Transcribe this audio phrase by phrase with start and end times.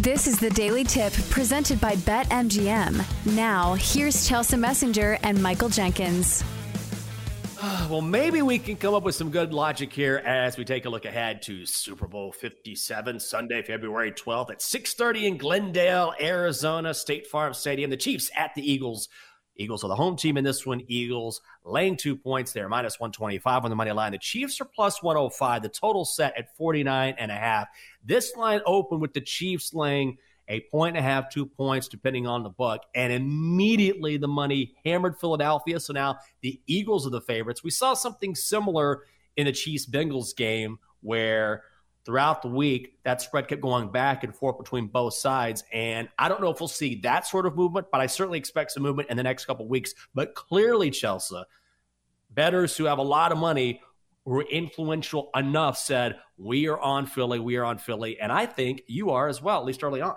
[0.00, 3.04] This is the Daily Tip presented by BetMGM.
[3.36, 6.42] Now, here's Chelsa Messinger and Michael Jenkins.
[7.90, 10.88] Well, maybe we can come up with some good logic here as we take a
[10.88, 17.26] look ahead to Super Bowl 57, Sunday, February 12th at 6:30 in Glendale, Arizona, State
[17.26, 17.90] Farm Stadium.
[17.90, 19.10] The Chiefs at the Eagles.
[19.56, 20.82] Eagles are the home team in this one.
[20.86, 24.12] Eagles laying two points there, minus 125 on the money line.
[24.12, 25.62] The Chiefs are plus 105.
[25.62, 27.68] The total set at 49 and a half.
[28.04, 30.16] This line opened with the Chiefs laying
[30.48, 32.82] a point and a half, two points, depending on the book.
[32.94, 35.78] And immediately the money hammered Philadelphia.
[35.78, 37.62] So now the Eagles are the favorites.
[37.62, 39.04] We saw something similar
[39.36, 41.62] in the Chiefs Bengals game where
[42.04, 45.64] throughout the week, that spread kept going back and forth between both sides.
[45.72, 48.72] And I don't know if we'll see that sort of movement, but I certainly expect
[48.72, 49.94] some movement in the next couple weeks.
[50.14, 51.44] But clearly, Chelsa,
[52.30, 53.80] bettors who have a lot of money
[54.24, 58.18] were influential enough said, We are on Philly, we are on Philly.
[58.20, 60.16] And I think you are as well, at least early on.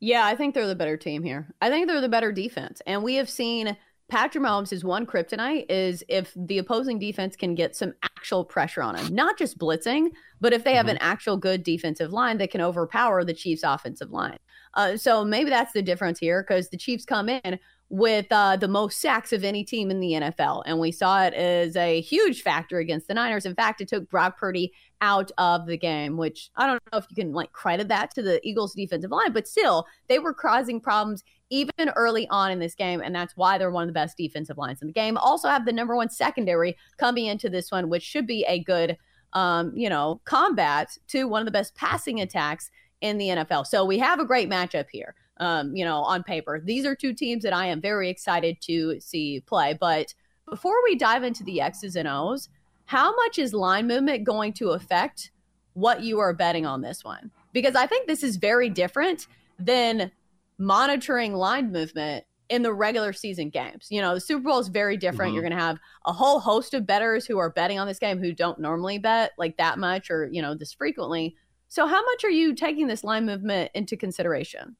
[0.00, 1.52] Yeah, I think they're the better team here.
[1.60, 2.80] I think they're the better defense.
[2.86, 3.76] And we have seen
[4.08, 8.96] Patrick Mahomes' one kryptonite is if the opposing defense can get some actual pressure on
[8.96, 10.08] him, not just blitzing,
[10.40, 10.96] but if they have mm-hmm.
[10.96, 14.38] an actual good defensive line that can overpower the Chiefs' offensive line.
[14.74, 17.58] Uh, so maybe that's the difference here because the Chiefs come in
[17.90, 20.62] with uh, the most sacks of any team in the NFL.
[20.66, 23.46] And we saw it as a huge factor against the Niners.
[23.46, 27.06] In fact, it took Brock Purdy out of the game, which I don't know if
[27.08, 30.80] you can like credit that to the Eagles defensive line, but still, they were causing
[30.80, 33.00] problems even early on in this game.
[33.00, 35.16] And that's why they're one of the best defensive lines in the game.
[35.16, 38.98] Also have the number one secondary coming into this one, which should be a good,
[39.32, 42.70] um, you know, combat to one of the best passing attacks
[43.00, 43.66] in the NFL.
[43.66, 46.60] So we have a great matchup here um, you know, on paper.
[46.62, 49.76] These are two teams that I am very excited to see play.
[49.78, 50.14] But
[50.48, 52.48] before we dive into the X's and O's,
[52.86, 55.30] how much is line movement going to affect
[55.74, 57.30] what you are betting on this one?
[57.52, 59.26] Because I think this is very different
[59.58, 60.10] than
[60.58, 63.88] monitoring line movement in the regular season games.
[63.90, 65.30] You know, the Super Bowl is very different.
[65.30, 65.34] Mm-hmm.
[65.34, 68.18] You're going to have a whole host of bettors who are betting on this game
[68.18, 71.36] who don't normally bet like that much or, you know, this frequently.
[71.68, 74.76] So, how much are you taking this line movement into consideration?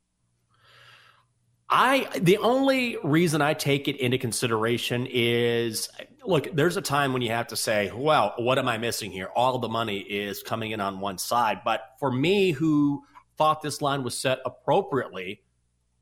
[1.71, 5.89] I the only reason I take it into consideration is
[6.25, 9.31] look, there's a time when you have to say, well, what am I missing here?
[9.35, 11.61] All the money is coming in on one side.
[11.65, 13.03] But for me who
[13.37, 15.43] thought this line was set appropriately,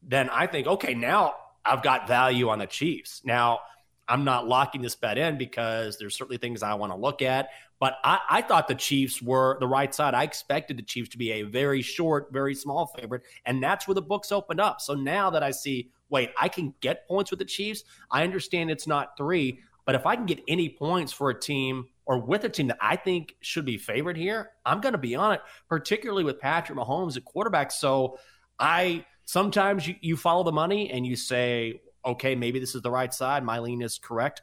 [0.02, 1.34] then I think, okay, now
[1.64, 3.22] I've got value on the Chiefs.
[3.24, 3.60] Now
[4.08, 7.48] I'm not locking this bet in because there's certainly things I want to look at.
[7.78, 10.14] But I, I, thought the Chiefs were the right side.
[10.14, 13.22] I expected the Chiefs to be a very short, very small favorite.
[13.44, 14.80] And that's where the books opened up.
[14.80, 18.70] So now that I see, wait, I can get points with the Chiefs, I understand
[18.70, 19.60] it's not three.
[19.84, 22.78] But if I can get any points for a team or with a team that
[22.80, 26.78] I think should be favored here, I'm going to be on it, particularly with Patrick
[26.78, 27.70] Mahomes at quarterback.
[27.70, 28.18] So
[28.58, 32.90] I sometimes you, you follow the money and you say, okay, maybe this is the
[32.90, 33.44] right side.
[33.44, 34.42] My lean is correct.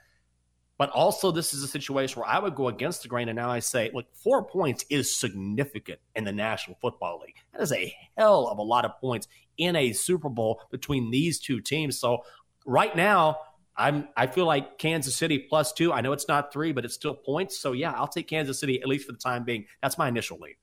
[0.77, 3.29] But also, this is a situation where I would go against the grain.
[3.29, 7.35] And now I say, look, four points is significant in the National Football League.
[7.53, 11.39] That is a hell of a lot of points in a Super Bowl between these
[11.39, 11.99] two teams.
[11.99, 12.23] So
[12.65, 13.37] right now,
[13.75, 15.93] I'm I feel like Kansas City plus two.
[15.93, 17.57] I know it's not three, but it's still points.
[17.57, 19.65] So yeah, I'll take Kansas City at least for the time being.
[19.81, 20.55] That's my initial lead.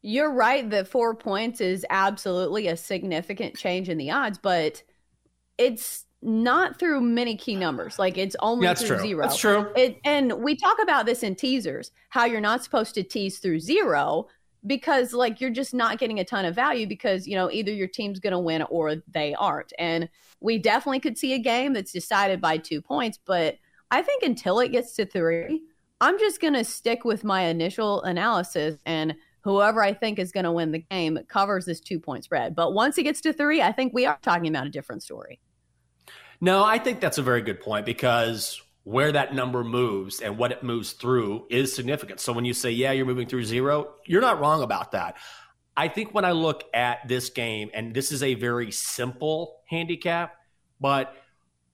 [0.00, 4.82] You're right that four points is absolutely a significant change in the odds, but
[5.58, 7.98] it's not through many key numbers.
[7.98, 9.00] Like it's only yeah, through true.
[9.00, 9.22] zero.
[9.22, 9.70] That's true.
[9.76, 13.60] It, and we talk about this in teasers, how you're not supposed to tease through
[13.60, 14.26] zero
[14.66, 17.86] because like you're just not getting a ton of value because you know either your
[17.86, 19.72] team's going to win or they aren't.
[19.78, 20.08] And
[20.40, 23.56] we definitely could see a game that's decided by 2 points, but
[23.90, 25.60] I think until it gets to 3,
[26.00, 30.44] I'm just going to stick with my initial analysis and whoever I think is going
[30.44, 32.54] to win the game covers this 2 point spread.
[32.54, 35.40] But once it gets to 3, I think we are talking about a different story.
[36.40, 40.52] No, I think that's a very good point because where that number moves and what
[40.52, 42.20] it moves through is significant.
[42.20, 45.16] So when you say, yeah, you're moving through zero, you're not wrong about that.
[45.76, 50.36] I think when I look at this game, and this is a very simple handicap,
[50.80, 51.14] but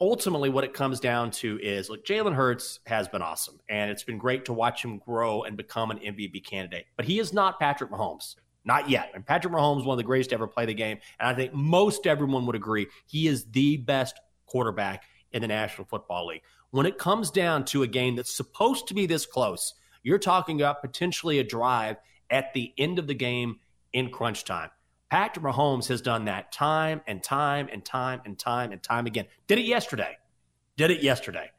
[0.00, 4.02] ultimately what it comes down to is look, Jalen Hurts has been awesome, and it's
[4.02, 6.87] been great to watch him grow and become an MVP candidate.
[6.96, 8.34] But he is not Patrick Mahomes.
[8.67, 9.10] Not yet.
[9.14, 10.99] And Patrick Mahomes, one of the greatest to ever play the game.
[11.20, 15.87] And I think most everyone would agree he is the best quarterback in the National
[15.87, 16.43] Football League.
[16.70, 20.61] When it comes down to a game that's supposed to be this close, you're talking
[20.61, 21.96] about potentially a drive
[22.31, 23.61] at the end of the game
[23.93, 24.70] in crunch time.
[25.11, 29.26] Patrick Mahomes has done that time and time and time and time and time again.
[29.46, 30.19] Did it yesterday.
[30.76, 31.50] Did it yesterday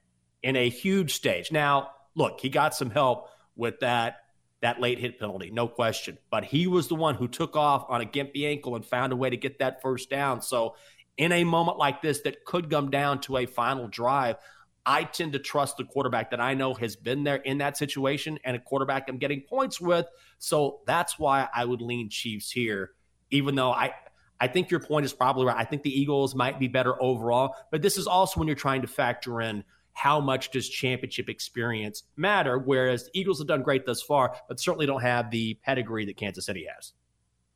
[0.44, 1.52] in a huge stage.
[1.52, 4.18] Now, look, he got some help with that
[4.62, 6.18] that late hit penalty, no question.
[6.32, 9.16] But he was the one who took off on a gimpy ankle and found a
[9.16, 10.42] way to get that first down.
[10.42, 10.76] So,
[11.18, 14.38] in a moment like this that could come down to a final drive,
[14.86, 18.38] I tend to trust the quarterback that I know has been there in that situation
[18.44, 20.06] and a quarterback I'm getting points with.
[20.38, 22.92] So that's why I would lean Chiefs here,
[23.32, 23.94] even though I.
[24.38, 25.56] I think your point is probably right.
[25.56, 28.82] I think the Eagles might be better overall, but this is also when you're trying
[28.82, 29.64] to factor in
[29.94, 32.60] how much does championship experience matter?
[32.60, 36.18] Whereas the Eagles have done great thus far, but certainly don't have the pedigree that
[36.18, 36.92] Kansas City has.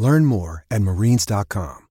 [0.00, 1.86] Learn more at marines.com.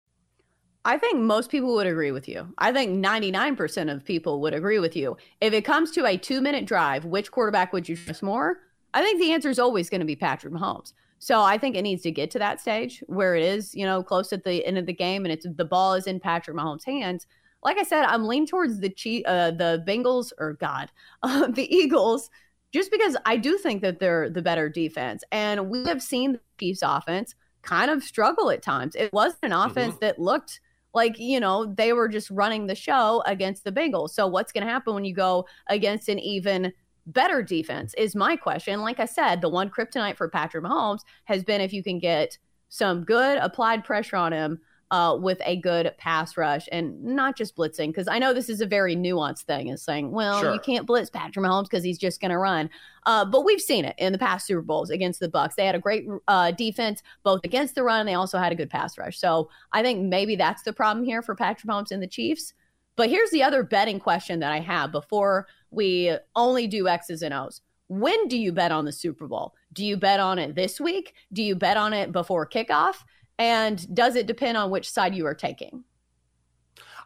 [0.84, 2.52] I think most people would agree with you.
[2.58, 5.16] I think 99% of people would agree with you.
[5.42, 8.58] If it comes to a two minute drive, which quarterback would you trust more?
[8.96, 10.94] I think the answer is always going to be Patrick Mahomes.
[11.20, 14.02] So I think it needs to get to that stage where it is, you know,
[14.02, 16.86] close at the end of the game and it's the ball is in Patrick Mahomes'
[16.86, 17.28] hands
[17.64, 20.92] like I said, I'm leaning towards the Chief, uh, the Bengals, or God,
[21.24, 22.30] uh, the Eagles,
[22.72, 26.40] just because I do think that they're the better defense, and we have seen the
[26.60, 28.96] Chiefs' offense kind of struggle at times.
[28.96, 30.06] It wasn't an offense mm-hmm.
[30.06, 30.60] that looked
[30.94, 34.12] like you know they were just running the show against the Bengals.
[34.12, 36.74] So what's going to happen when you go against an even
[37.06, 37.94] better defense?
[37.98, 38.82] Is my question.
[38.82, 42.38] Like I said, the one kryptonite for Patrick Mahomes has been if you can get
[42.70, 44.60] some good applied pressure on him
[44.92, 47.88] uh, with a good pass rush and not just blitzing.
[47.88, 49.68] Because I know this is a very nuanced thing.
[49.68, 50.54] Is saying, well, sure.
[50.54, 52.70] you can't blitz Patrick Mahomes because he's just going to run.
[53.06, 55.56] Uh, but we've seen it in the past Super Bowls against the Bucs.
[55.56, 58.02] They had a great uh, defense both against the run.
[58.02, 59.20] And they also had a good pass rush.
[59.20, 62.54] So I think maybe that's the problem here for Patrick Mahomes and the Chiefs.
[62.96, 67.34] But here's the other betting question that I have before we only do X's and
[67.34, 67.62] O's.
[67.88, 69.56] When do you bet on the Super Bowl?
[69.74, 71.14] Do you bet on it this week?
[71.34, 72.96] Do you bet on it before kickoff?
[73.40, 75.86] And does it depend on which side you are taking?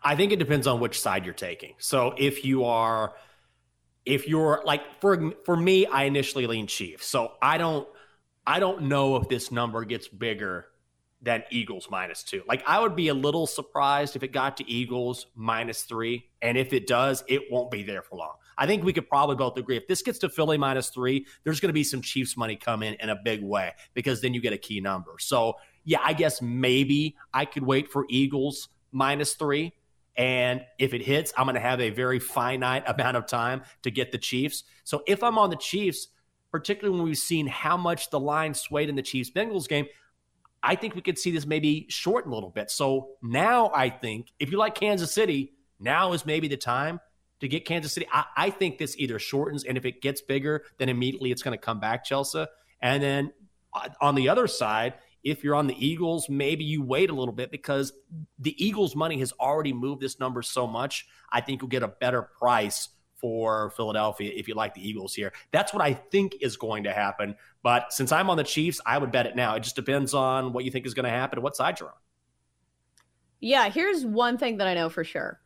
[0.03, 1.75] I think it depends on which side you're taking.
[1.77, 3.13] So if you are
[4.05, 7.05] if you're like for for me I initially lean Chiefs.
[7.05, 7.87] So I don't
[8.45, 10.65] I don't know if this number gets bigger
[11.21, 12.43] than Eagles minus 2.
[12.45, 16.57] Like I would be a little surprised if it got to Eagles minus 3 and
[16.57, 18.33] if it does it won't be there for long.
[18.57, 21.61] I think we could probably both agree if this gets to Philly minus 3 there's
[21.61, 24.41] going to be some Chiefs money come in in a big way because then you
[24.41, 25.13] get a key number.
[25.19, 29.73] So yeah, I guess maybe I could wait for Eagles minus three.
[30.15, 33.91] And if it hits, I'm going to have a very finite amount of time to
[33.91, 34.63] get the Chiefs.
[34.83, 36.07] So if I'm on the Chiefs,
[36.51, 39.87] particularly when we've seen how much the line swayed in the Chiefs Bengals game,
[40.61, 42.71] I think we could see this maybe shorten a little bit.
[42.71, 47.01] So now I think if you like Kansas City, now is maybe the time
[47.41, 48.07] to get Kansas City.
[48.11, 51.57] I, I think this either shortens, and if it gets bigger, then immediately it's going
[51.57, 52.47] to come back, Chelsa.
[52.81, 53.33] And then
[53.73, 54.93] uh, on the other side,
[55.23, 57.93] if you're on the Eagles, maybe you wait a little bit because
[58.39, 61.07] the Eagles' money has already moved this number so much.
[61.31, 65.31] I think you'll get a better price for Philadelphia if you like the Eagles here.
[65.51, 67.35] That's what I think is going to happen.
[67.63, 69.55] But since I'm on the Chiefs, I would bet it now.
[69.55, 71.89] It just depends on what you think is going to happen and what side you're
[71.89, 71.95] on.
[73.39, 75.39] Yeah, here's one thing that I know for sure.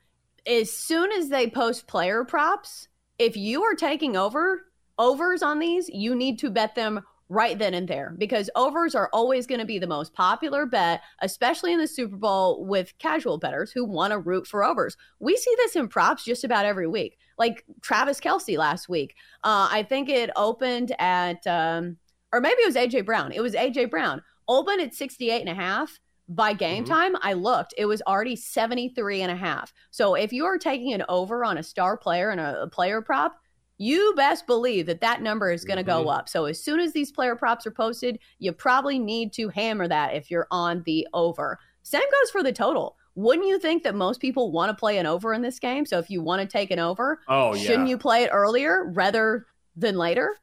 [0.48, 2.88] As soon as they post player props,
[3.20, 4.64] if you are taking over
[4.98, 9.10] overs on these, you need to bet them right then and there because overs are
[9.12, 13.38] always going to be the most popular bet, especially in the Super Bowl with casual
[13.38, 14.96] bettors who want to root for overs.
[15.20, 17.18] We see this in props just about every week.
[17.38, 19.16] Like Travis Kelce last week.
[19.44, 21.98] Uh, I think it opened at, um,
[22.32, 23.32] or maybe it was AJ Brown.
[23.32, 24.22] It was AJ Brown.
[24.48, 26.00] Opened at 68 and a half.
[26.30, 26.94] By game mm-hmm.
[26.94, 29.72] time, I looked, it was already 73 and a half.
[29.92, 33.02] So if you are taking an over on a star player and a, a player
[33.02, 33.38] prop,
[33.78, 36.04] you best believe that that number is going to Mhm.
[36.04, 36.28] go up.
[36.30, 40.16] So as soon as these player props are posted, you probably need to hammer that
[40.16, 41.60] if you're on the over.
[41.84, 42.98] Same goes for the total.
[43.16, 45.86] Wouldn't you think that most people want to play an over in this game?
[45.86, 49.46] So if you want to take an over, Oh shouldn't you play it earlier rather
[49.76, 50.38] than later?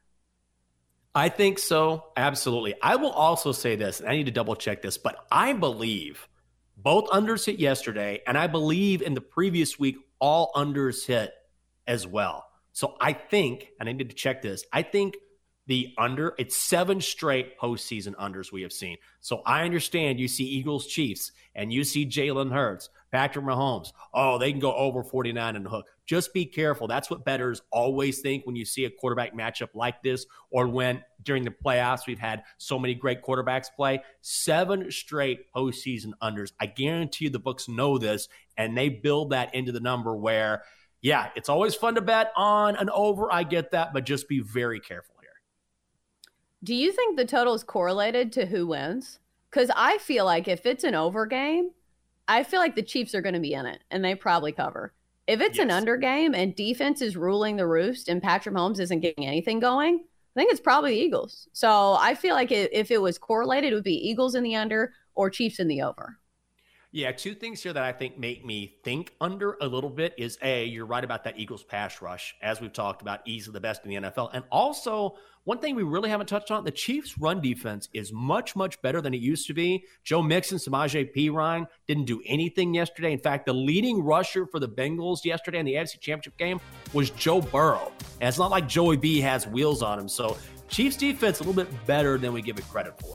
[1.13, 2.07] I think so.
[2.17, 2.75] Absolutely.
[2.81, 6.27] I will also say this, and I need to double check this, but I believe
[6.77, 11.33] both unders hit yesterday, and I believe in the previous week, all unders hit
[11.87, 12.45] as well.
[12.75, 15.15] So I think, and I need to check this, I think
[15.65, 18.97] the under, it's seven straight postseason unders we have seen.
[19.21, 23.93] So I understand you see Eagles Chiefs and you see Jalen Hurts, Patrick Mahomes.
[24.13, 25.87] Oh, they can go over 49 and the hook.
[26.05, 26.85] Just be careful.
[26.85, 31.01] That's what bettors always think when you see a quarterback matchup like this, or when
[31.23, 34.03] during the playoffs we've had so many great quarterbacks play.
[34.19, 36.51] Seven straight postseason unders.
[36.59, 38.27] I guarantee you the books know this,
[38.57, 40.63] and they build that into the number where,
[41.05, 43.31] yeah, it's always fun to bet on an over.
[43.31, 45.29] I get that, but just be very careful here.
[46.63, 49.19] Do you think the total is correlated to who wins?
[49.51, 51.69] Because I feel like if it's an over game,
[52.27, 54.93] I feel like the Chiefs are going to be in it and they probably cover.
[55.27, 59.01] If it's an under game and defense is ruling the roost and Patrick Holmes isn't
[59.01, 60.03] getting anything going,
[60.35, 61.47] I think it's probably the Eagles.
[61.53, 64.91] So I feel like if it was correlated, it would be Eagles in the under
[65.13, 66.17] or Chiefs in the over.
[66.95, 70.37] Yeah, two things here that I think make me think under a little bit is
[70.41, 73.83] A, you're right about that Eagles pass rush, as we've talked about, easily the best
[73.83, 74.29] in the NFL.
[74.31, 78.55] And also, one thing we really haven't touched on, the Chiefs' run defense is much,
[78.55, 79.83] much better than it used to be.
[80.05, 83.11] Joe Mixon, Samaje Perine didn't do anything yesterday.
[83.11, 86.61] In fact, the leading rusher for the Bengals yesterday in the AFC Championship game
[86.93, 87.91] was Joe Burrow.
[88.21, 90.07] And it's not like Joey B has wheels on him.
[90.07, 90.37] So
[90.69, 93.14] Chiefs defense a little bit better than we give it credit for.